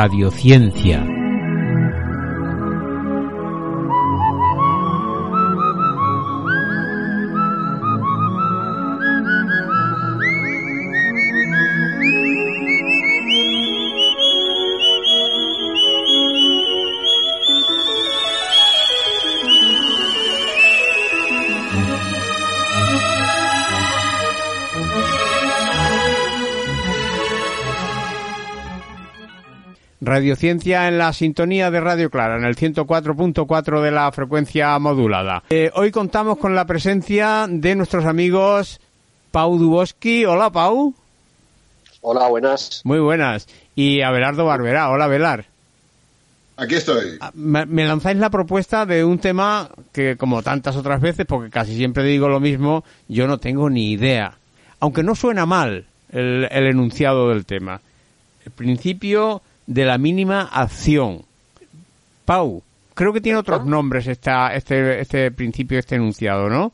[0.00, 1.17] Radiociencia.
[30.28, 35.42] Radiociencia en la sintonía de Radio Clara, en el 104.4 de la frecuencia modulada.
[35.48, 38.78] Eh, hoy contamos con la presencia de nuestros amigos
[39.30, 40.26] Pau Duboski.
[40.26, 40.92] Hola, Pau.
[42.02, 42.82] Hola, buenas.
[42.84, 43.48] Muy buenas.
[43.74, 44.90] Y Abelardo Barbera.
[44.90, 45.46] Hola, Belar.
[46.58, 47.16] Aquí estoy.
[47.22, 51.48] Ah, Me, me lanzáis la propuesta de un tema que, como tantas otras veces, porque
[51.48, 54.36] casi siempre digo lo mismo, yo no tengo ni idea.
[54.80, 57.80] Aunque no suena mal el, el enunciado del tema.
[58.44, 61.22] El principio de la mínima acción.
[62.24, 62.62] Pau,
[62.94, 66.72] creo que tiene otros nombres esta, este, este principio, este enunciado, ¿no?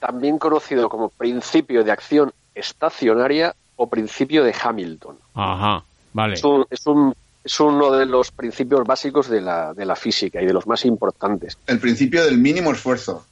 [0.00, 5.16] También conocido como principio de acción estacionaria o principio de Hamilton.
[5.34, 6.34] Ajá, vale.
[6.34, 10.42] Es, un- es un- es uno de los principios básicos de la, de la física
[10.42, 11.56] y de los más importantes.
[11.66, 13.24] El principio del mínimo esfuerzo.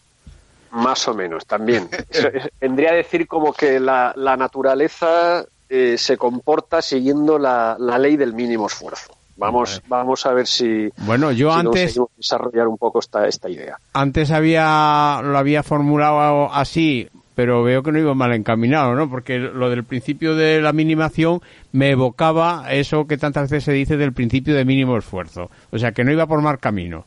[0.71, 1.89] Más o menos, también.
[2.11, 7.77] Eso es- vendría a decir como que la, la naturaleza eh, se comporta siguiendo la,
[7.78, 9.12] la ley del mínimo esfuerzo.
[9.39, 13.50] Vamos, vamos a ver si, Bueno, yo si antes, conseguimos desarrollar un poco esta, esta
[13.50, 13.78] idea.
[13.92, 19.11] antes había, lo había formulado así, pero veo que no iba mal encaminado, ¿no?
[19.11, 23.72] Porque lo del principio de la mínima acción me evocaba eso que tantas veces se
[23.72, 25.50] dice del principio de mínimo esfuerzo.
[25.70, 27.05] O sea, que no iba por mal camino.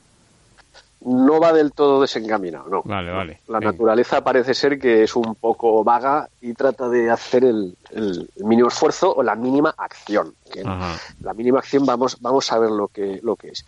[1.02, 2.82] No va del todo desencaminado, no.
[2.84, 3.40] Vale, vale.
[3.48, 3.72] La Venga.
[3.72, 8.68] naturaleza parece ser que es un poco vaga y trata de hacer el, el- mínimo
[8.68, 10.34] esfuerzo o la mínima acción.
[10.52, 10.62] que.
[10.64, 13.66] La mínima acción vamos, vamos a ver lo que, lo que es.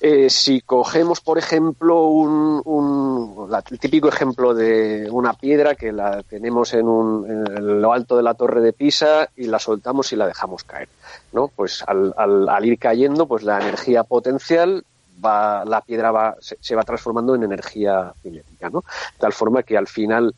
[0.00, 5.90] Eh, si cogemos, por ejemplo, un, un- la- el típico ejemplo de una piedra que
[5.92, 10.12] la tenemos en, un, en lo alto de la torre de Pisa y la soltamos
[10.12, 10.88] y la dejamos caer.
[11.32, 11.48] ¿no?
[11.48, 14.84] Pues al, al- al ir cayendo, pues la energía potencial
[15.24, 18.80] va, la piedra va, se, se va transformando en energía cinética, ¿no?
[18.80, 20.34] De tal forma que al final,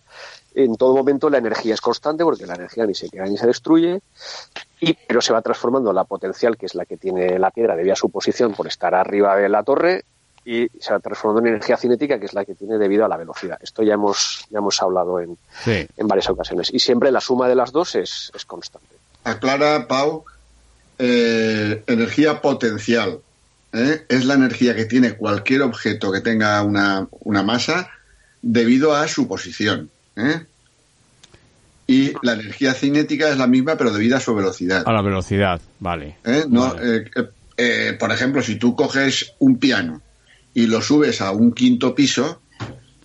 [0.55, 3.47] en todo momento, la energía es constante, porque la energía ni se crea ni se
[3.47, 4.01] destruye,
[4.81, 7.93] y, pero se va transformando la potencial, que es la que tiene la piedra debido
[7.93, 10.05] a su posición por estar arriba de la torre,
[10.45, 13.17] y se va transformando en energía cinética, que es la que tiene debido a la
[13.17, 13.59] velocidad.
[13.63, 15.87] Esto ya hemos, ya hemos hablado en, Sí.
[15.97, 16.75] en varias ocasiones.
[16.75, 18.89] Y siempre la suma de las dos es, es constante.
[19.23, 20.25] Aclara, Pau,
[20.99, 23.21] eh, energía potencial.
[23.73, 24.05] ¿Eh?
[24.09, 27.91] Es la energía que tiene cualquier objeto que tenga una, una masa
[28.41, 29.91] debido a su posición.
[30.17, 30.45] ¿eh?
[31.87, 34.85] Y la energía cinética es la misma, pero debido a su velocidad.
[34.87, 36.17] A la velocidad, vale.
[36.25, 36.45] ¿eh?
[36.49, 37.95] No, Vale.
[37.99, 40.01] por ejemplo, si tú coges un piano
[40.55, 42.41] y lo subes a un quinto piso,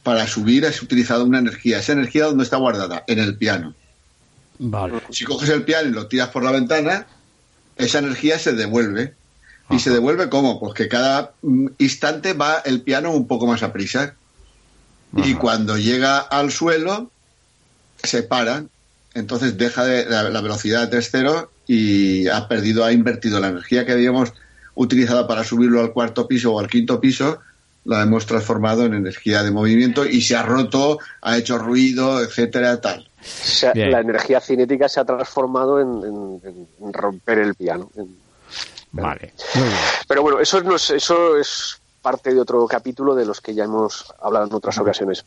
[0.08, 1.80] para subir has utilizado una energía.
[1.80, 3.04] ¿Esa energía dónde está guardada?
[3.08, 3.76] En el piano.
[4.58, 5.02] Vale.
[5.10, 7.08] Si coges el piano y lo tiras por la ventana,
[7.76, 9.16] esa energía se devuelve.
[9.70, 10.60] ¿Y se devuelve cómo?
[10.60, 14.16] Pues que cada mm, instante va el piano un poco más a prisa.
[15.16, 17.10] Y cuando llega al suelo,
[18.04, 18.64] se para.
[19.14, 23.86] Entonces deja de, la, la velocidad es cero y ha perdido, ha invertido la energía
[23.86, 24.34] que habíamos
[24.76, 27.40] utilizado para subirlo al cuarto piso o al quinto piso,
[27.84, 32.80] la hemos transformado en energía de movimiento y se ha roto, ha hecho ruido, etcétera,
[32.80, 33.10] tal.
[33.20, 33.92] O sea, Bien.
[33.92, 37.90] la energía cinética se ha transformado en, en- en romper el piano.
[37.96, 38.27] en-
[39.02, 39.34] Vale.
[39.56, 39.80] Muy bien.
[40.08, 43.66] Pero bueno, eso, no es, eso es parte de otro capítulo de los que ya
[43.66, 45.26] hemos hablado en otras ocasiones.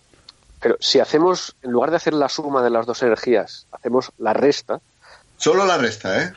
[0.60, 4.32] Pero si hacemos, en lugar de hacer la suma de las dos energías, hacemos la
[4.32, 4.80] resta,
[5.40, 6.34] Solo la resta, ¿eh?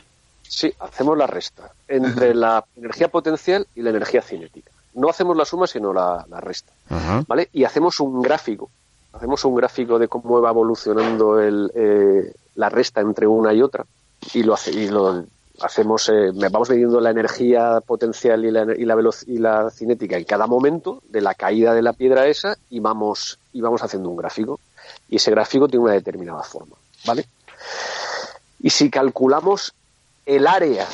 [0.47, 4.71] sí, hacemos la resta entre la energía potencial y la energía cinética.
[4.93, 6.71] No hacemos la suma, sino la, la resta.
[6.89, 7.21] Ajá.
[7.27, 7.49] ¿vale?
[7.51, 8.69] Y hacemos un gráfico.
[9.11, 13.85] Hacemos un gráfico de cómo va evolucionando el, eh, la resta entre una y otra.
[14.33, 15.25] Y lo, hace, y lo
[15.61, 18.95] hacemos, eh, vamos midiendo la energía potencial y la, y, la
[19.27, 23.39] y la cinética en cada momento de la caída de la piedra esa y vamos,
[23.51, 24.59] y vamos haciendo un gráfico.
[25.09, 27.25] Y ese gráfico tiene una determinada forma, ¿vale?
[28.59, 29.73] Y si calculamos
[30.25, 30.87] el área,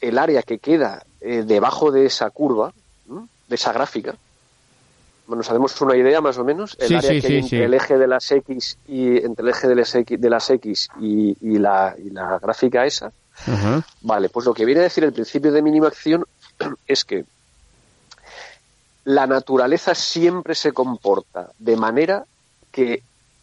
[0.00, 2.72] el área que queda eh, debajo de esa curva,
[3.08, 3.26] ¿m?
[3.48, 4.14] de esa gráfica,
[5.26, 7.74] nos hacemos una idea más o menos el Sí, área sí, que hay entre el
[7.74, 11.36] eje de las x y entre el eje de las x, de las x y,
[11.42, 13.12] y la, y la gráfica esa
[14.02, 16.24] Vale pues lo que viene a decir el principio de mínima acción
[16.86, 17.24] es que
[19.04, 22.26] la naturaleza siempre se comporta de manera
[22.70, 23.02] que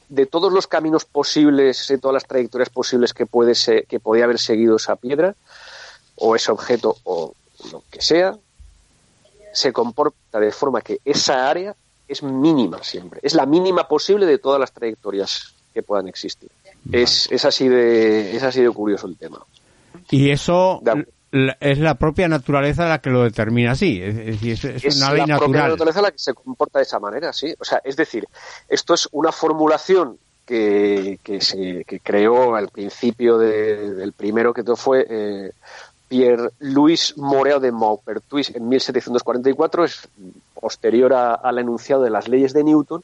[0.09, 4.25] de todos los caminos posibles, de todas las trayectorias posibles que puede ser, que podía
[4.25, 5.35] haber seguido esa piedra,
[6.15, 7.33] o ese objeto o
[7.71, 8.37] lo que sea
[9.53, 11.75] se comporta de forma que esa área
[12.07, 16.49] es mínima siempre, es la mínima posible de todas las trayectorias que puedan existir.
[16.91, 19.39] Es, es, así de, es así de curioso el tema.
[20.11, 20.81] Y eso
[21.59, 24.01] es la propia naturaleza la que lo determina así.
[24.01, 25.25] Es, es, una ley natural.
[25.25, 27.53] Es la propia naturaleza la que se comporta de esa manera, sí.
[27.59, 28.27] O sea, es decir,
[28.69, 34.63] esto es una formulación que, que se que creó al principio de, del primero que
[34.63, 35.51] todo fue eh,
[36.07, 40.07] Pierre-Louis Moreau de Maupertuis en 1744, es
[40.59, 43.03] posterior al enunciado de las leyes de Newton,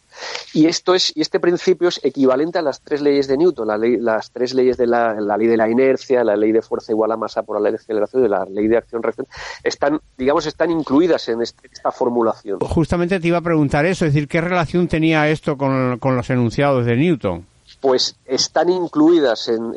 [0.53, 3.77] y esto es y este principio es equivalente a las tres leyes de Newton, la
[3.77, 7.17] las tres leyes de la, ley de la inercia, la ley de fuerza igual a
[7.17, 9.27] masa por la ley de la ley de acción-reacción,
[9.63, 12.59] están, digamos, están incluidas en este, esta formulación.
[12.61, 16.85] Justamente te iba a preguntar eso, es decir, ¿qué relación tenía esto con los enunciados
[16.85, 17.50] de Newton?
[17.81, 19.73] Pues están incluidas en,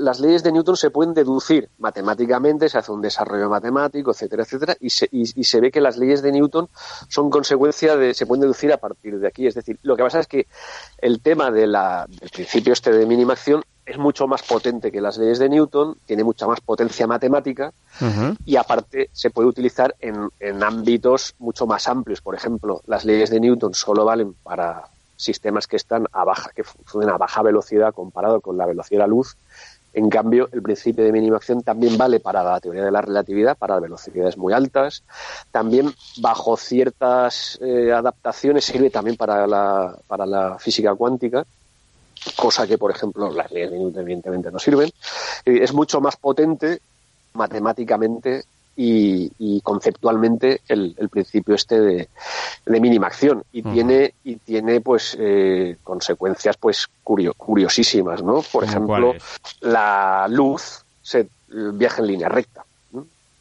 [0.00, 4.76] las leyes de Newton se pueden deducir matemáticamente se hace un desarrollo matemático etcétera etcétera
[4.80, 6.68] y se, y, se ve que las leyes de Newton
[7.08, 9.46] son consecuencia de se pueden deducir a partir de aquí.
[9.46, 10.46] Es decir lo que pasa es que
[10.98, 15.00] el tema de la, del principio este de mínima acción es mucho más potente que
[15.00, 17.72] las leyes de Newton, tiene mucha más potencia matemática
[18.44, 22.20] y aparte se puede utilizar en, en ámbitos mucho más amplios.
[22.20, 26.64] Por ejemplo, las leyes de Newton solo valen para sistemas que están a baja, que
[26.64, 29.36] funcionan a baja velocidad comparado con la velocidad de la luz.
[29.92, 33.56] En cambio, el principio de mínima acción también vale para la teoría de la relatividad,
[33.56, 35.02] para velocidades muy altas.
[35.50, 41.46] También, bajo ciertas eh, adaptaciones, sirve también para la, para la física cuántica,
[42.36, 44.90] cosa que, por ejemplo, las leyes de Newton evidentemente no sirven.
[45.46, 46.80] Es mucho más potente
[47.32, 48.44] matemáticamente
[48.76, 52.08] y, conceptualmente el, principio este de,
[52.66, 53.42] mínima acción.
[53.52, 59.14] Y tiene y tiene pues eh, consecuencias pues curiosísimas no por ejemplo
[59.60, 62.64] la luz se viaja en línea recta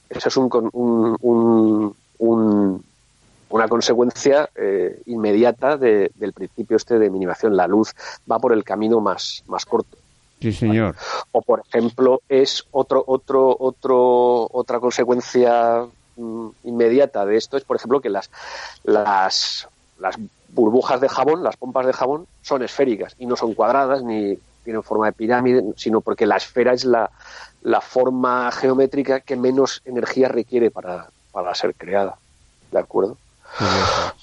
[0.09, 0.49] esa es un,
[2.19, 2.85] un,
[3.49, 7.55] una consecuencia eh, inmediata del principio este de minimación.
[7.55, 7.93] La luz
[8.31, 9.97] va por el camino más más corto
[10.45, 10.95] Sí, señor.
[11.31, 15.87] O, por ejemplo, es otro, otro, otro, otra consecuencia
[16.17, 18.29] mm, inmediata de esto es, por ejemplo, que las,
[18.83, 20.17] las, las
[20.49, 24.83] burbujas de jabón, las pompas de jabón, son esféricas y no son cuadradas ni tienen
[24.83, 27.09] forma de pirámide, sino porque la esfera es la,
[27.63, 32.19] la forma geométrica que menos energía requiere para, para ser creada.
[32.71, 33.17] ¿De acuerdo?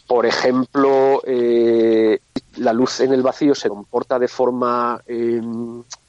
[0.06, 2.20] Por ejemplo, eh,
[2.56, 5.40] la luz en el vacío se comporta de forma eh,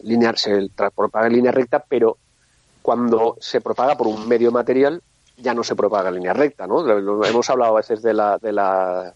[0.04, 2.18] lineal, se propaga en línea recta, pero
[2.82, 5.02] cuando se propaga por un medio material
[5.38, 6.88] ya no se propaga en línea recta, ¿no?
[7.26, 9.14] Hemos hablado a veces de la, de la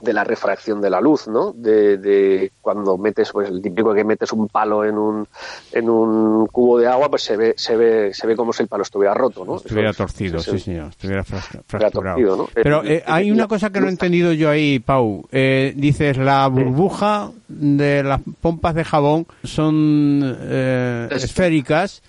[0.00, 1.52] de la refracción de la luz, ¿no?
[1.52, 5.26] De, cuando metes, pues el típico que metes un palo en un,
[5.72, 8.68] en un cubo de agua, pues se ve, se ve, se ve como si el
[8.68, 9.56] palo estuviera roto, ¿no?
[9.56, 12.48] Estuviera torcido, sí, señor, estuviera fracturado.
[12.54, 15.26] Pero eh, hay una cosa que no he entendido yo ahí, Pau.
[15.32, 22.02] Eh, dices, la burbuja de las pompas de jabón son eh, esféricas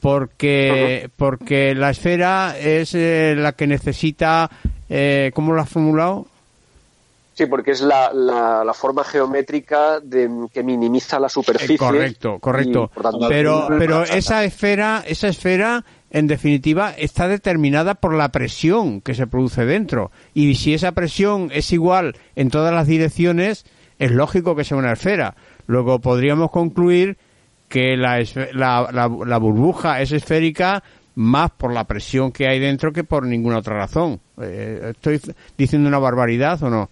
[0.00, 4.48] porque, porque la esfera es la que necesita,
[5.34, 6.26] ¿cómo lo has formulado?
[7.36, 11.74] Sí, porque es la, la, forma geométrica de, que minimiza la superficie.
[11.74, 12.90] Eh, correcto, correcto.
[13.28, 19.26] pero pero esa esfera, esa esfera, en definitiva, está determinada por la presión que se
[19.26, 20.10] produce dentro.
[20.32, 23.66] Y si esa presión es igual en todas las direcciones,
[23.98, 25.36] es lógico que sea una esfera.
[25.66, 27.18] Luego podríamos concluir
[27.68, 28.24] que la,
[28.54, 28.90] la,
[29.26, 30.82] la burbuja es esférica
[31.16, 34.20] más por la presión que hay dentro que por ninguna otra razón.
[34.40, 35.20] Eh, ¿Estoy
[35.58, 36.88] diciendo una barbaridad o no?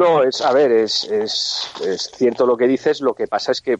[0.00, 3.78] No, es, a ver, es, es, cierto lo que dices, lo que pasa es que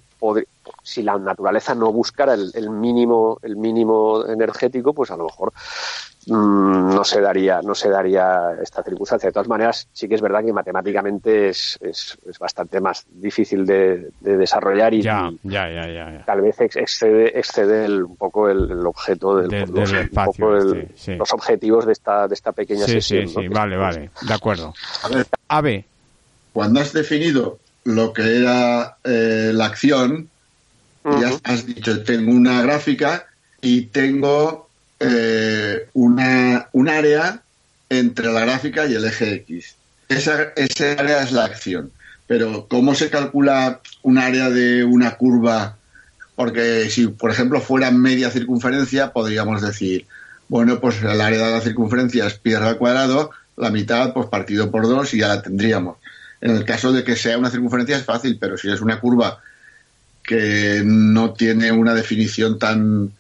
[0.83, 5.51] si la naturaleza no buscara el, mínimo, el mínimo energético, pues a lo mejor
[6.27, 9.31] mm, no se daría, no se daría esta circunstancia.
[9.31, 14.11] De todas maneras, sí que es verdad que matemáticamente es, es, bastante más difícil de,
[14.21, 19.91] desarrollar y, ya, ya, ya, tal vez excede, excede un poco el, objeto del, los,
[19.91, 23.27] espacio, los objetivos de esta, de esta pequeña sí, sesión.
[23.27, 24.75] Sí, sí, vale, vale, de acuerdo.
[25.49, 25.87] A ver,
[26.53, 30.29] cuando has definido lo que era eh, la acción,
[31.05, 33.27] ya has dicho, tengo una gráfica
[33.63, 37.43] y tengo eh, una, un área
[37.89, 39.75] entre la gráfica y el eje X.
[40.09, 41.91] Esa, ese área es la acción.
[42.27, 45.77] Pero ¿cómo se calcula un área de una curva?
[46.37, 50.07] Porque si, por ejemplo, fuera media circunferencia, podríamos decir,
[50.49, 54.71] bueno, pues el área de la circunferencia es pi al cuadrado, la mitad, pues partido
[54.71, 55.97] por dos y ya la tendríamos.
[56.41, 59.41] En el caso de que sea una circunferencia es fácil, pero si es una curva
[60.23, 63.13] que no tiene una definición tan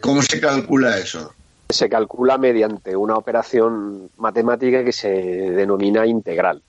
[0.00, 1.32] ¿Cómo se calcula eso?
[1.70, 6.62] Se calcula mediante una operación matemática que se denomina integral.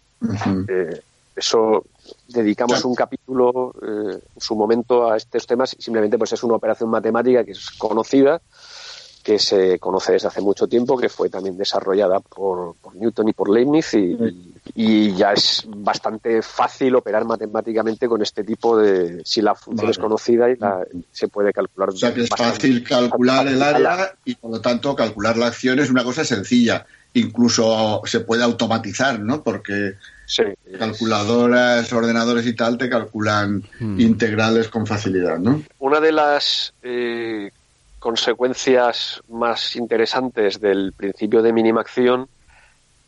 [0.68, 1.02] Eh,
[1.36, 1.86] eso
[2.28, 6.56] dedicamos un capítulo eh, en su momento a estos temas y simplemente pues es una
[6.56, 8.42] operación matemática que es conocida
[9.24, 13.50] que se conoce desde hace mucho tiempo, que fue también desarrollada por, Newton y por
[13.50, 14.18] Leibniz y,
[14.82, 19.22] ya es bastante fácil operar matemáticamente con este tipo de...
[19.26, 20.58] si la función es conocida y
[21.12, 21.90] se puede calcular.
[21.90, 25.80] O sea que es fácil calcular el área y por lo tanto calcular la acción
[25.80, 26.86] es una cosa sencilla.
[27.14, 29.44] Incluso se puede automatizar, ¿no?
[29.44, 29.96] Porque
[30.78, 34.00] calculadoras, ordenadores y tal te calculan hmm.
[34.00, 35.62] integrales con facilidad, ¿no?
[35.80, 37.52] Una de las eh,
[38.00, 42.30] consecuencias más interesantes del principio de mínima acción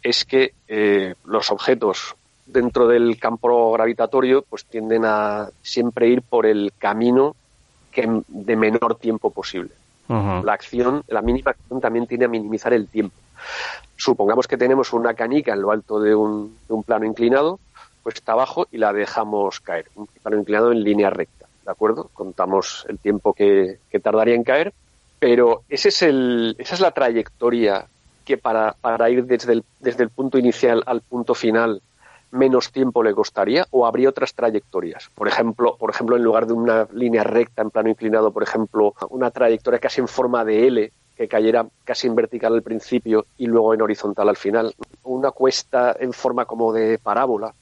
[0.01, 2.15] es que eh, los objetos
[2.45, 7.35] dentro del campo gravitatorio pues tienden a siempre ir por el camino
[7.91, 9.71] que de menor tiempo posible.
[10.09, 13.15] La acción, la mínima acción también tiende a minimizar el tiempo.
[13.95, 17.61] Supongamos que tenemos una canica en lo alto de un, de un plano inclinado,
[18.03, 19.85] pues está abajo y la dejamos caer.
[19.95, 22.09] Un plano inclinado en línea recta, ¿de acuerdo?
[22.13, 24.73] Contamos el tiempo que, que tardaría en caer
[25.21, 27.85] pero ese es el, esa es la trayectoria
[28.25, 31.81] que para, para ir desde el, desde el punto inicial al punto final
[32.31, 35.09] menos tiempo le costaría o habría otras trayectorias.
[35.13, 38.93] Por ejemplo, por ejemplo, en lugar de una línea recta en plano inclinado, por ejemplo,
[39.09, 43.47] una trayectoria casi en forma de L que cayera casi en vertical al principio y
[43.47, 44.73] luego en horizontal al final,
[45.03, 47.53] una cuesta en forma como de parábola,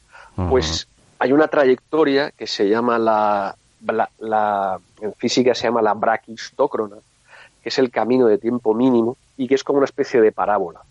[0.50, 0.88] pues
[1.18, 3.56] hay una trayectoria que se llama la,
[4.20, 6.96] la, en física se llama la braquistócrona,
[7.62, 10.82] que es el camino de tiempo mínimo y que es como una especie de parábola,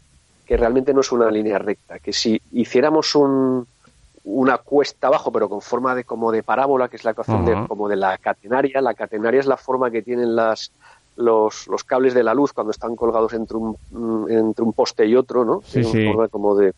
[0.47, 3.67] que realmente no es una línea recta, que si hiciéramos un,
[4.25, 7.67] una cuesta abajo, pero con forma de como de parábola, que es la ecuación de,
[7.69, 10.73] como de la catenaria, la catenaria es la forma que tienen las
[11.17, 13.77] los, los cables de la luz cuando están colgados entre un,
[14.31, 15.61] entre un poste y otro, ¿no?
[15.67, 16.73] Sí, forma como de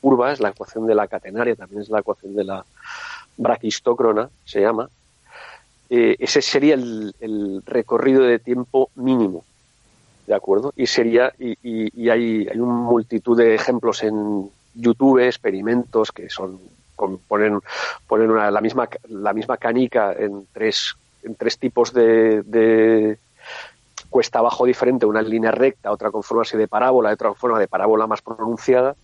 [0.00, 2.64] curva, es la ecuación de la catenaria, también es la ecuación de la
[3.36, 4.88] braquistócrona, se llama.
[5.88, 9.44] Eh, ese sería el, recorrido de tiempo mínimo.
[10.26, 10.72] ¿De acuerdo?
[10.76, 16.58] Y sería, y, y, hay, hay una multitud de ejemplos en YouTube, experimentos que son
[17.28, 17.60] ponen,
[18.08, 23.18] ponen una, la misma la misma canica en tres en tres tipos de, de
[24.10, 27.36] cuesta abajo diferente, una en línea recta, otra con forma así de parábola, otra con
[27.36, 28.96] forma de parábola más pronunciada,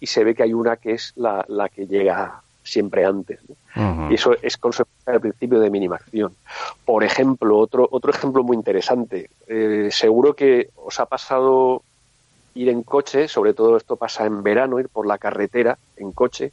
[0.00, 3.38] y se ve que hay una que es la, la que llega siempre antes.
[4.10, 6.34] Y eso es consecuencia del principio de minimación.
[6.84, 9.30] Por ejemplo, otro, otro ejemplo muy interesante.
[9.46, 11.82] Eh, seguro que os ha pasado
[12.54, 16.52] ir en coche, sobre todo esto pasa en verano, ir por la carretera en coche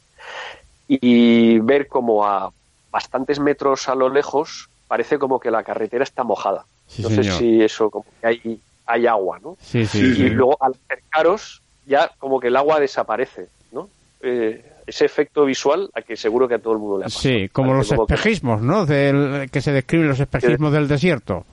[0.88, 2.52] y ver como a
[2.90, 6.66] bastantes metros a lo lejos parece como que la carretera está mojada.
[6.98, 9.56] no sé si eso, como que hay, hay agua, ¿no?
[9.72, 13.88] y luego al acercaros ya como que el agua desaparece, ¿no?
[14.20, 17.22] Eh, ese efecto visual a que seguro que a todo el mundo le ha pasado.
[17.22, 18.86] Sí, como los espejismos, ¿no?
[18.86, 21.44] Del, que se describen los espejismos del desierto.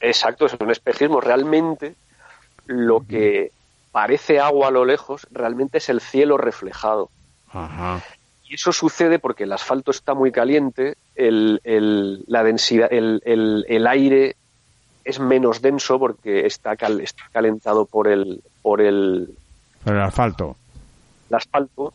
[0.00, 1.22] Exacto, son espejismos.
[1.24, 1.94] Realmente
[2.66, 3.50] lo que
[3.92, 7.10] parece agua a lo lejos realmente es el cielo reflejado.
[8.44, 13.86] Y eso sucede porque el asfalto está muy caliente, el, el la densidad, el, el,
[13.86, 14.36] aire
[15.04, 19.30] es menos denso porque está, está calentado por el, por el,
[19.84, 20.56] por el asfalto.
[21.28, 21.92] El asfalto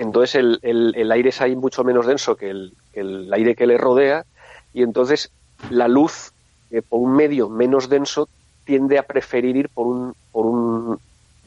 [0.00, 3.76] entonces el, el, aire es ahí mucho menos denso que el, el, aire que le
[3.76, 4.24] rodea
[4.72, 5.30] y entonces
[5.68, 6.32] la luz
[6.70, 8.28] eh, por un medio menos denso
[8.64, 10.98] tiende a preferir ir por un, por un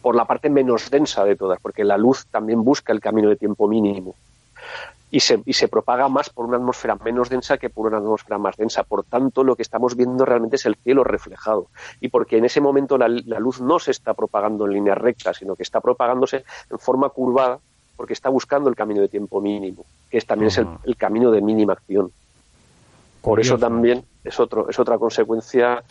[0.01, 3.37] por la parte menos densa de todas, porque la luz también busca el camino de
[3.37, 4.15] tiempo mínimo
[5.09, 8.37] y se, y se propaga más por una atmósfera menos densa que por una atmósfera
[8.37, 8.83] más densa.
[8.83, 11.67] Por tanto, lo que estamos viendo realmente es el cielo reflejado.
[12.01, 15.33] Y porque en ese momento la, la luz no se está propagando en línea recta,
[15.33, 17.59] sino que está propagándose en forma curvada
[17.95, 21.41] porque está buscando el camino de tiempo mínimo, que es, también es el, camino de
[21.41, 22.11] mínima acción.
[23.21, 25.83] Por eso también es, otro, es otra consecuencia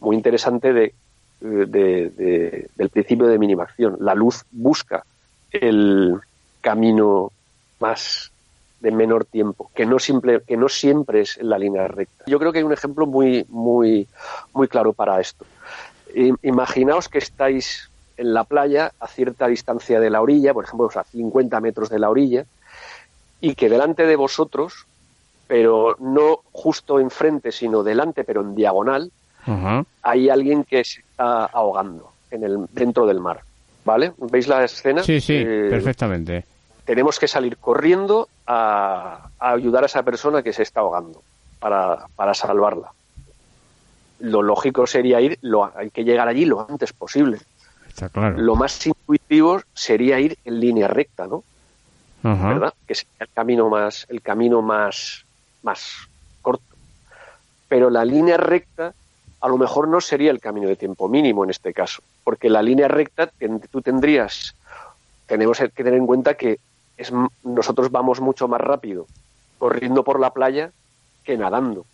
[0.00, 0.94] muy interesante de,
[1.40, 3.96] del principio de mínima acción.
[4.00, 5.04] La luz busca
[5.50, 6.20] el
[6.60, 7.32] camino
[7.80, 8.30] más
[8.80, 12.24] de menor tiempo, que no, simple, que no siempre es la línea recta.
[12.26, 14.06] Yo creo que hay un ejemplo muy, muy,
[14.52, 15.44] muy claro para esto.
[16.42, 21.04] Imaginaos que estáis en la playa a cierta distancia de la orilla, por ejemplo, a
[21.04, 22.44] 50 metros de la orilla,
[23.40, 24.86] y que delante de vosotros,
[25.46, 29.10] pero no justo enfrente, sino delante, pero en diagonal,
[30.02, 33.42] hay alguien que se está ahogando en el, dentro del mar.
[33.84, 34.12] ¿Vale?
[34.18, 35.04] ¿Veis la escena?
[35.04, 36.44] Sí, sí, eh, perfectamente.
[36.84, 41.22] Tenemos que salir corriendo a, ayudar a esa persona que se está ahogando
[41.60, 42.90] para, para salvarla.
[44.18, 47.38] lo lógico sería ir, lo, hay que llegar allí lo antes posible.
[47.96, 48.36] Está claro.
[48.36, 51.42] Lo más intuitivo sería ir en línea recta, ¿no?
[52.22, 52.74] ¿Verdad?
[52.86, 55.24] Que sería el camino más, el camino más,
[55.62, 55.94] más
[56.42, 56.76] corto.
[57.68, 58.92] Pero la línea recta
[59.40, 62.62] a lo mejor no sería el camino de tiempo mínimo en este caso, porque la
[62.62, 63.30] línea recta
[63.70, 64.54] tú tendrías,
[65.24, 66.58] tenemos que tener en cuenta que
[66.98, 67.10] es,
[67.44, 69.06] nosotros vamos mucho más rápido
[69.56, 70.70] corriendo por la playa
[71.24, 71.86] que nadando.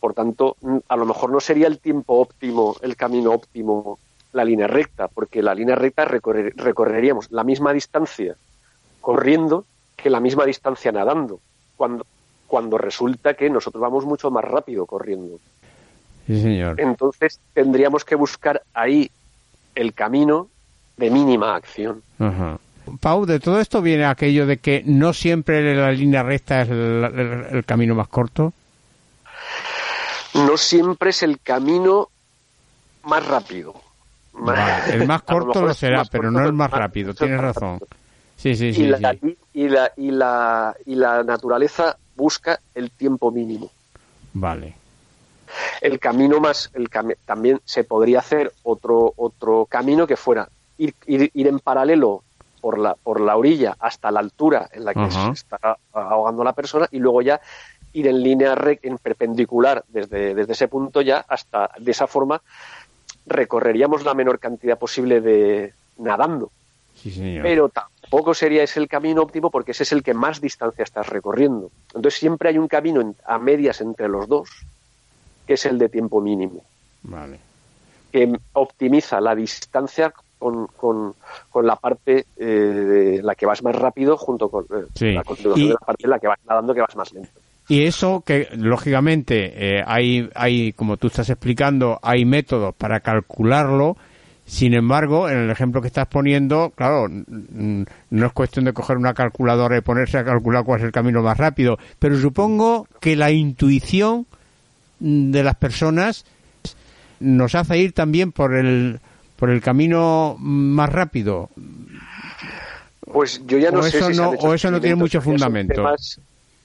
[0.00, 0.56] Por tanto,
[0.86, 3.98] a lo mejor no sería el tiempo óptimo, el camino óptimo,
[4.32, 8.34] la línea recta, porque la línea recta recorrer- recorreríamos la misma distancia
[9.00, 9.64] corriendo
[9.96, 11.40] que la misma distancia nadando,
[11.76, 12.06] cuando,
[12.46, 15.38] cuando resulta que nosotros vamos mucho más rápido corriendo.
[16.26, 16.80] Sí, señor.
[16.80, 19.10] Entonces tendríamos que buscar ahí
[19.74, 20.48] el camino
[20.96, 22.02] de mínima acción.
[22.18, 22.58] Ajá.
[23.00, 27.04] Pau, de todo esto viene aquello de que no siempre la línea recta es el,
[27.04, 28.52] el- el camino más corto.
[30.34, 32.08] No siempre es el camino
[33.04, 33.74] más rápido.
[34.32, 37.14] Vale, el más lo corto lo será, más pero corto, no el más rápido.
[37.14, 37.78] Tienes razón.
[37.80, 37.88] rápido.
[38.36, 38.86] Sí, sí, y, sí.
[38.86, 39.38] la, sí.
[39.52, 43.70] y, la, y, la, y la naturaleza busca el tiempo mínimo.
[44.32, 44.74] Vale.
[45.80, 50.48] El camino más, el cami- también se podría hacer otro otro camino que fuera
[50.78, 52.22] ir, ir, ir en paralelo
[52.60, 56.54] por la por la orilla hasta la altura en la que se está ahogando la
[56.54, 57.40] persona y luego ya
[57.92, 62.40] ir en línea recta, en perpendicular desde, desde ese punto ya hasta de esa forma
[63.26, 66.50] recorreríamos la menor cantidad posible de nadando
[66.94, 67.42] Sí, señor.
[67.42, 71.08] pero tampoco sería ese el camino óptimo porque ese es el que más distancia estás
[71.08, 71.70] recorriendo.
[71.94, 74.48] Entonces siempre hay un camino en- a medias entre los dos,
[75.46, 76.62] que es el de tiempo mínimo,
[77.02, 77.38] Vale.
[78.12, 81.14] que optimiza la distancia con, con,
[81.50, 85.12] con la parte eh, de la que vas más rápido junto con eh, Sí.
[85.12, 87.30] la continuación Y- de la parte en la que vas nadando que vas más lento.
[87.72, 93.96] Y eso que, lógicamente, eh, hay, hay, como tú estás explicando, hay métodos para calcularlo.
[94.44, 99.14] Sin embargo, en el ejemplo que estás poniendo, claro, no es cuestión de coger una
[99.14, 103.30] calculadora y ponerse a calcular cuál es el camino más rápido, pero supongo que la
[103.30, 104.26] intuición
[105.00, 106.26] de las personas
[107.20, 109.00] nos hace ir también por el
[109.36, 111.48] por el camino más rápido.
[113.12, 115.32] Pues yo ya no O sé eso si no- o eso no tiene mucho son
[115.32, 115.74] fundamento.
[115.74, 116.20] temas-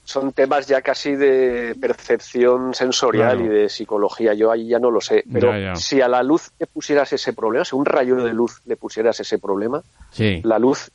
[0.08, 3.46] Son temas ya casi de percepción sensorial Claro.
[3.54, 4.34] y de psicología.
[4.34, 5.26] Yo ahí ya no lo sé.
[5.34, 5.76] Pero Ya, ya.
[5.76, 9.20] si a la luz le pusieras ese problema, si un rayo de luz le pusieras
[9.20, 10.39] ese problema, Sí.
[10.46, 10.89] la luz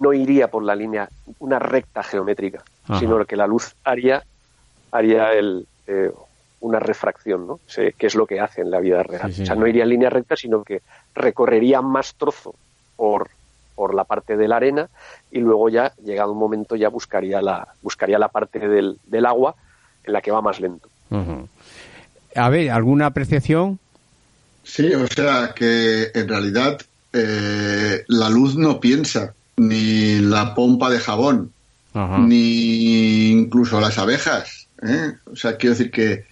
[0.00, 2.98] no iría por la línea, una recta geométrica, Ajá.
[2.98, 4.24] sino que la luz haría,
[4.90, 6.10] haría el, eh,
[6.58, 7.60] una refracción, ¿no?
[7.68, 9.30] Sí, que es lo que hace en la vida real.
[9.30, 9.42] Sí, sí.
[9.44, 10.82] O sea, no iría en línea recta, sino que
[11.14, 12.56] recorrería más trozo
[12.96, 13.28] por,
[13.76, 14.88] por la parte de la arena
[15.30, 19.54] y luego ya, llegado un momento, ya buscaría la, buscaría la parte del, del agua
[20.02, 20.88] en la que va más lento.
[22.34, 23.78] A ver, ¿alguna apreciación?
[24.64, 26.80] Sí, o sea que en realidad
[27.12, 31.52] eh, la luz no piensa, ni la pompa de jabón,
[31.94, 32.18] Ajá.
[32.18, 34.66] ni incluso las abejas.
[34.82, 35.12] ¿eh?
[35.30, 36.24] O sea, quiero decir que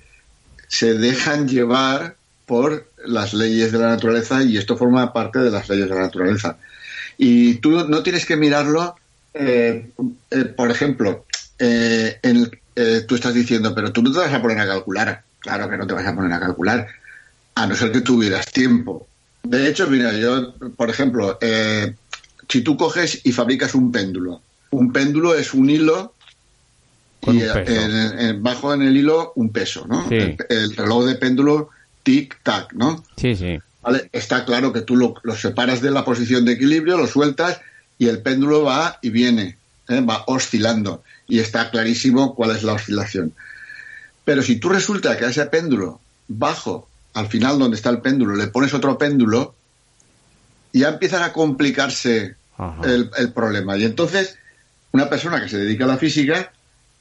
[0.66, 5.68] se dejan llevar por las leyes de la naturaleza y esto forma parte de las
[5.68, 6.58] leyes de la naturaleza.
[7.16, 8.96] Y tú no tienes que mirarlo,
[9.32, 9.92] eh,
[10.30, 11.26] eh, por ejemplo,
[11.58, 14.66] eh, en el- eh, tú estás diciendo, pero tú no te vas a poner a
[14.66, 15.24] calcular.
[15.38, 16.88] Claro que no te vas a poner a calcular,
[17.54, 19.08] a no ser que tuvieras tiempo.
[19.42, 21.94] De hecho, mira, yo, por ejemplo, eh,
[22.48, 26.16] si tú coges y fabricas un péndulo, un péndulo es un hilo
[27.20, 30.08] Con y un en- en- bajo en el hilo un peso, ¿no?
[30.08, 30.14] Sí.
[30.14, 31.70] El, el reloj de péndulo
[32.04, 33.04] tic-tac, ¿no?
[33.16, 33.58] Sí, sí.
[33.84, 34.08] ¿Vale?
[34.12, 37.60] Está claro que tú lo, lo separas de la posición de equilibrio, lo sueltas
[37.98, 40.00] y el péndulo va y viene, ¿eh?
[40.00, 41.02] va oscilando.
[41.28, 43.34] Y está clarísimo cuál es la oscilación.
[44.24, 48.34] Pero si tú resulta que a ese péndulo, bajo, al final donde está el péndulo,
[48.36, 49.54] le pones otro péndulo,
[50.72, 52.36] ya empiezan a complicarse
[52.84, 53.76] el problema.
[53.76, 54.38] Y entonces,
[54.92, 56.50] una persona que se dedica a la física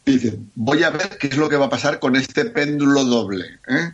[0.06, 3.46] dice, voy a ver qué es lo que va a pasar con este péndulo doble.
[3.68, 3.94] ¿eh?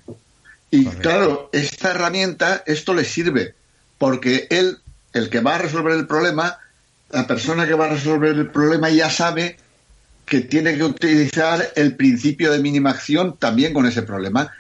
[0.71, 1.09] Y Correcto.
[1.09, 3.55] claro, esta herramienta, esto le sirve,
[3.97, 4.77] porque él,
[5.13, 6.57] el que va a resolver el problema,
[7.11, 9.57] la persona que va a resolver el problema ya sabe
[10.25, 14.51] que tiene que utilizar el principio de mínima acción también con ese problema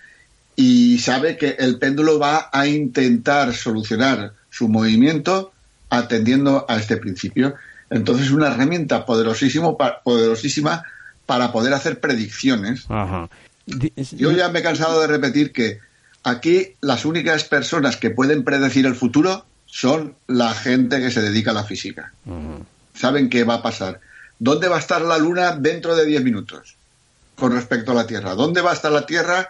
[0.55, 5.53] y sabe que el péndulo va a intentar solucionar su movimiento
[5.89, 7.55] atendiendo a este principio.
[7.89, 10.83] Entonces es una herramienta poderosísimo, poderosísima
[11.25, 12.85] para poder hacer predicciones.
[12.89, 13.29] Ajá.
[13.65, 15.79] Yo ya me he cansado de repetir que
[16.23, 21.51] aquí las únicas personas que pueden predecir el futuro son la gente que se dedica
[21.51, 22.13] a la física.
[22.93, 23.99] Saben qué va a pasar.
[24.39, 26.75] ¿Dónde va a estar la Luna dentro de 10 minutos
[27.35, 28.35] con respecto a la Tierra?
[28.35, 29.49] ¿Dónde va a estar la Tierra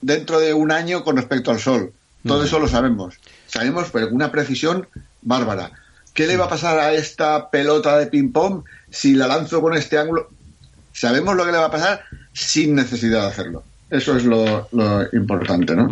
[0.00, 1.92] dentro de un año con respecto al Sol.
[2.26, 3.14] Todo eso lo sabemos.
[3.46, 4.88] Sabemos, pero con una precisión
[5.22, 5.72] bárbara.
[6.12, 9.98] ¿Qué le va a pasar a esta pelota de ping-pong si la lanzo con este
[9.98, 10.30] ángulo?
[10.92, 13.64] Sabemos lo que le va a pasar sin necesidad de hacerlo.
[13.90, 14.68] Eso es lo,
[15.12, 15.88] importante, ¿no?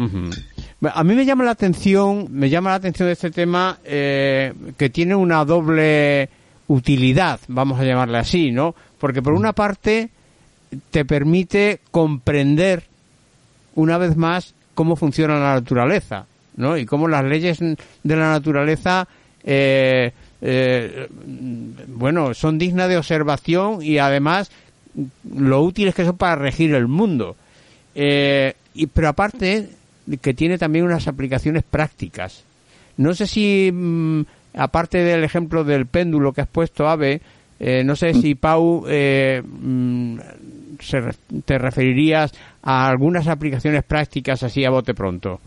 [0.92, 4.90] A mí me llama la atención, me llama la atención de este tema eh, que
[4.90, 6.28] tiene una doble
[6.68, 8.74] utilidad, vamos a llamarle así, ¿no?
[8.98, 10.10] Porque por una parte
[10.90, 12.84] te permite comprender
[13.74, 16.76] una vez más cómo funciona la naturaleza, ¿no?
[16.76, 19.08] Y cómo las leyes de la naturaleza,
[19.42, 21.08] eh, eh,
[21.88, 24.50] bueno, son dignas de observación y además
[25.34, 27.36] lo útiles que son para regir el mundo.
[27.98, 29.70] Eh, y, pero aparte
[30.20, 32.44] que tiene también unas aplicaciones prácticas.
[32.98, 34.20] No sé si, mm,
[34.54, 37.22] aparte del ejemplo del péndulo que has puesto, Ave,
[37.58, 40.18] eh, no sé si Pau eh, mm,
[41.44, 42.32] te referirías
[42.62, 45.40] a algunas aplicaciones prácticas así a bote pronto.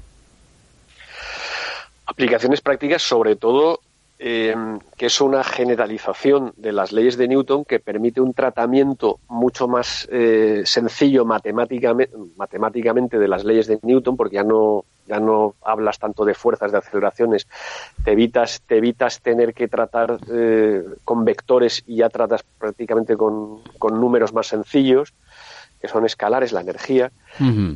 [2.07, 3.79] Aplicaciones prácticas, sobre todo
[4.21, 9.69] Em, que es una generalización de las leyes de Newton que permite un tratamiento mucho
[9.69, 15.55] más eh, sencillo matemáticamente, matemáticamente de las leyes de Newton, porque ya no, ya no
[15.63, 17.47] hablas tanto de fuerzas, de aceleraciones,
[18.03, 23.61] te evitas, te evitas tener que tratar eh, con vectores y ya tratas prácticamente con,
[23.89, 25.13] números más sencillos
[25.81, 27.11] que son escalares, la energía,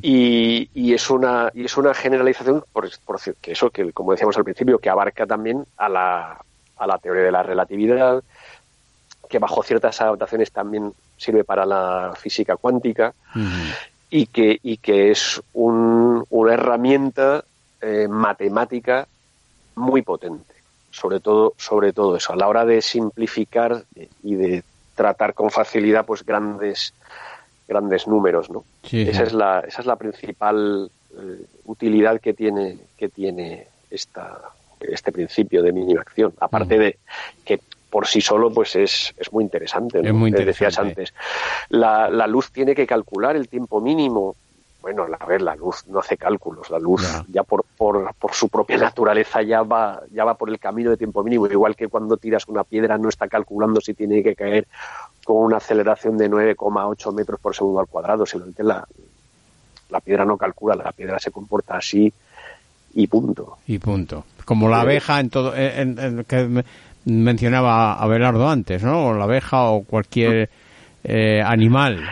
[0.02, 4.36] y, y, es una y es una generalización por, por, que eso que como decíamos
[4.36, 6.42] al principio que abarca también a la,
[6.78, 8.22] a la teoría de la relatividad,
[9.30, 13.13] que bajo ciertas adaptaciones también sirve para la física cuántica
[14.10, 17.46] y que y que es un, una herramienta
[17.82, 19.08] eh, matemática
[19.76, 20.54] muy potente,
[20.92, 22.34] sobre todo sobre todo eso.
[22.34, 23.86] A la hora de simplificar
[24.24, 24.63] y de
[24.96, 26.94] tratar con facilidad pues grandes
[27.73, 28.63] grandes números, ¿no?
[28.91, 34.39] esa es la esa es la principal eh, utilidad que tiene que tiene esta
[34.79, 36.97] este principio de mínima acción, aparte de
[37.45, 37.59] que
[37.89, 39.99] por sí solo pues es, es muy interesante.
[39.99, 40.65] Es muy interesante.
[40.65, 41.13] Decías antes,
[41.69, 44.36] la, la luz tiene que calcular el tiempo mínimo
[44.84, 48.50] bueno, a ver, la luz no hace cálculos, la luz ya por, por, por, su
[48.50, 52.17] propia naturaleza ya va, ya va por el camino de tiempo mínimo, igual que cuando
[52.17, 54.67] tiras una piedra no está calculando si tiene que caer
[55.24, 58.86] con una aceleración de 9,8 metros por segundo al cuadrado, simplemente la,
[59.89, 62.13] la piedra no calcula, la piedra se comporta así
[62.93, 63.60] y punto.
[63.65, 64.26] Y punto.
[64.43, 66.65] Como la abeja en todo, en, que
[67.06, 69.08] mencionaba Abelardo antes, ¿no?
[69.08, 70.50] O la abeja o cualquier
[71.06, 72.04] eh, animal.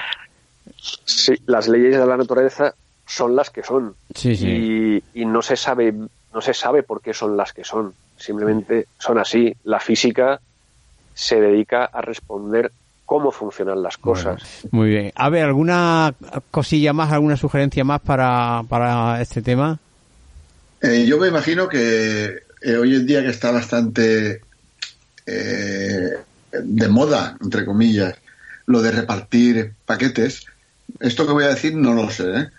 [1.05, 2.73] Sí, las leyes de la naturaleza
[3.05, 3.95] son las que son.
[4.15, 5.03] Sí, sí.
[5.13, 5.93] Y, y, no se sabe,
[6.33, 7.93] no se sabe por qué son las que son.
[8.17, 9.55] Simplemente son así.
[9.63, 10.39] La física
[11.13, 12.71] se dedica a responder
[13.11, 14.41] cómo funcionan las cosas.
[14.71, 15.11] muy bien.
[15.15, 16.15] A ver, ¿alguna
[16.49, 19.79] cosilla más, alguna sugerencia más para, para este tema?
[20.81, 24.39] Eh, yo me imagino que eh, hoy en día que está bastante
[25.25, 26.09] eh,
[26.51, 28.15] de moda, entre comillas,
[28.65, 30.45] lo de repartir paquetes,
[30.99, 32.49] esto que voy a decir no lo sé,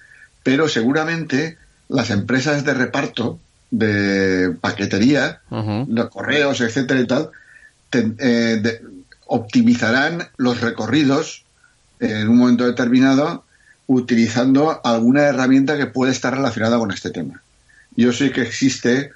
[0.42, 1.58] pero seguramente
[1.88, 3.38] las empresas de reparto
[3.70, 7.30] de paquetería, de correos, etcétera y tal,
[9.26, 11.44] optimizarán los recorridos
[12.00, 13.44] en un momento determinado
[13.86, 17.42] utilizando alguna herramienta que puede estar relacionada con este tema.
[17.96, 19.12] Yo sé que existe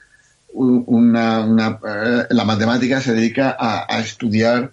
[0.53, 4.73] una, eh, la matemática se dedica a, estudiar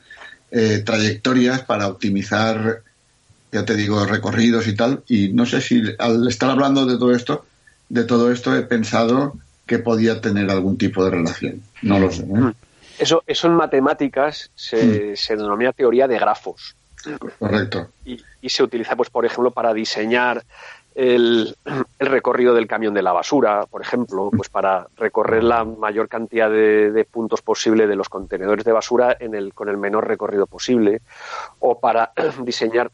[0.51, 2.81] eh, trayectorias para optimizar,
[3.53, 5.03] ya te digo, recorridos y tal.
[5.07, 7.45] Y no sé si al estar hablando de todo esto,
[7.89, 9.33] de todo esto he pensado
[9.65, 11.61] que podía tener algún tipo de relación.
[11.81, 12.23] No lo sé.
[12.23, 12.53] ¿eh?
[12.99, 15.15] Eso, eso en matemáticas se, mm.
[15.15, 16.75] se denomina teoría de grafos.
[17.37, 17.89] Correcto.
[18.05, 20.43] Y, y, se utiliza, pues, por ejemplo, para diseñar
[20.95, 21.55] el,
[21.99, 27.07] recorrido del camión de la basura, por ejemplo, pues para recorrer la mayor cantidad de,
[27.09, 31.01] puntos posible de los contenedores de basura en el, con el menor recorrido posible,
[31.59, 32.11] o para
[32.43, 32.91] diseñar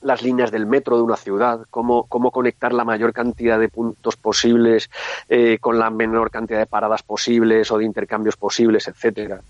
[0.00, 4.16] las líneas del metro de una ciudad, cómo, cómo conectar la mayor cantidad de puntos
[4.16, 4.90] posibles
[5.28, 9.40] eh, con la menor cantidad de paradas posibles o de intercambios posibles, etcétera.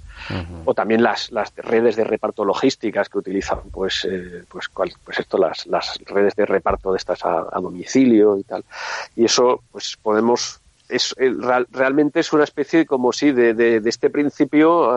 [0.64, 4.68] O también las, las redes de reparto logísticas que utilizan, pues, eh, pues,
[5.04, 8.64] pues esto, las, las redes de reparto de estas a, domicilio y tal.
[9.16, 11.14] Y eso, pues podemos es,
[11.70, 14.90] realmente es una especie como si de, de, este principio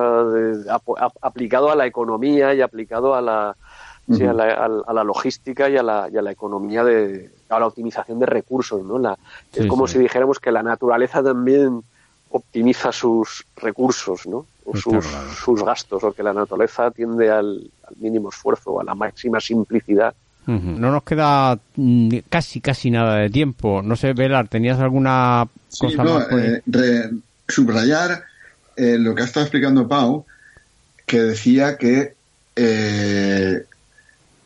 [1.21, 3.57] aplicado a la economía y aplicado a la,
[4.27, 8.25] a, la, logística y a la, y a la economía de a la optimización de
[8.25, 9.17] recursos no la,
[9.53, 11.83] es como si dijéramos que la naturaleza también
[12.29, 15.05] optimiza sus recursos no o sus,
[15.43, 17.69] sus, gastos o que la naturaleza tiende al,
[17.99, 20.13] mínimo esfuerzo a la máxima simplicidad.
[20.47, 23.81] No nos queda mm, casi, casi nada de tiempo.
[23.81, 25.47] No sé, Velar, ¿tenías alguna
[25.79, 26.27] cosa más?
[26.31, 27.09] Eh,
[27.47, 28.23] subrayar
[28.75, 30.25] eh, lo que ha estado explicando Pau,
[31.05, 32.15] que decía que
[32.55, 33.63] eh,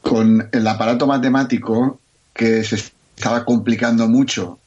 [0.05, 1.99] con el aparato matemático
[2.33, 4.59] que se estaba complicando mucho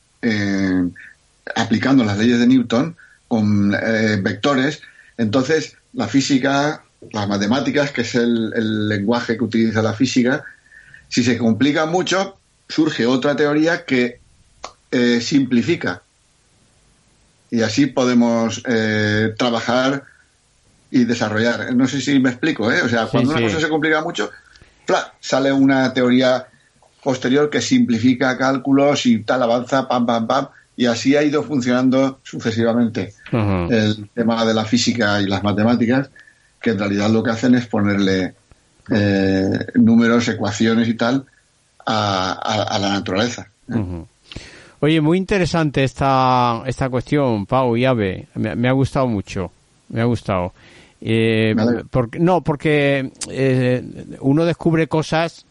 [1.54, 2.96] aplicando las leyes de Newton
[3.28, 4.82] con vectores,
[5.16, 10.44] entonces la física, las matemáticas, que es el lenguaje que utiliza la física,
[11.08, 14.20] si se complica mucho, surge otra teoría que
[14.90, 16.02] eh, simplifica.
[17.50, 20.04] Y así podemos eh, trabajar
[20.90, 21.74] y desarrollar.
[21.74, 22.82] No sé si me explico, ¿eh?
[22.82, 24.30] O sea, cuando una cosa se complica mucho,
[25.20, 26.46] sale una teoría
[27.02, 30.48] posterior que simplifica cálculos y tal avanza, pam, pam, pam.
[30.76, 36.08] Y así ha ido funcionando sucesivamente el tema de la física y las matemáticas,
[36.60, 38.34] que en realidad lo que hacen es ponerle
[38.90, 41.26] eh, números, ecuaciones y tal
[41.84, 43.48] a, la naturaleza.
[44.80, 48.28] Oye, muy interesante esta, esta cuestión, Pau y Ave.
[48.34, 49.50] Me, ha gustado mucho.
[49.88, 50.52] Me ha gustado.
[51.00, 51.54] Eh,
[51.90, 55.46] porque, no, porque eh, uno descubre cosas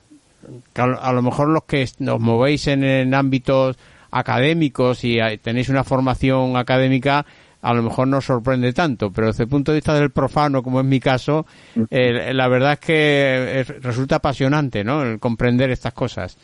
[0.73, 3.77] que a, lo mejor los que nos movéis en ámbitos
[4.11, 7.25] académicos y tenéis una formación académica,
[7.61, 10.79] a lo mejor no sorprende tanto, pero desde el punto de vista del profano, como
[10.79, 11.45] es mi caso,
[11.89, 15.03] eh, la verdad es que resulta apasionante, ¿no?
[15.03, 16.37] El comprender estas cosas.